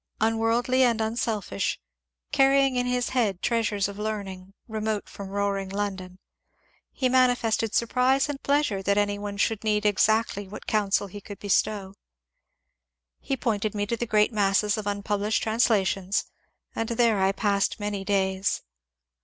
Unworldly 0.19 0.81
and 0.81 0.99
unselfish, 0.99 1.79
carrying 2.31 2.75
in 2.75 2.87
his 2.87 3.09
head 3.09 3.39
treasures 3.43 3.87
of 3.87 3.99
learning, 3.99 4.51
remote 4.67 5.07
from 5.07 5.29
roaring 5.29 5.69
London, 5.69 6.17
he 6.91 7.07
manifested 7.07 7.75
surprise 7.75 8.27
and 8.27 8.41
pleasure 8.41 8.81
that 8.81 8.97
any 8.97 9.19
one 9.19 9.37
should 9.37 9.63
need 9.63 9.85
exactly 9.85 10.47
that 10.47 10.65
counsel 10.65 11.05
he 11.05 11.21
could 11.21 11.37
bestow. 11.37 11.93
He 13.19 13.37
pointed 13.37 13.75
me 13.75 13.85
to 13.85 13.95
the 13.95 14.07
great 14.07 14.33
masses 14.33 14.75
of 14.75 14.87
unpublished 14.87 15.43
translations, 15.43 16.25
and 16.75 16.89
there 16.89 17.19
I 17.21 17.31
passed 17.31 17.79
many 17.79 18.03
days. 18.03 18.63